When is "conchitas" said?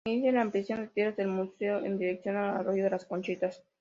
3.05-3.61